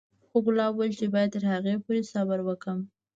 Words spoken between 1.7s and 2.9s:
پورې صبر وکړم.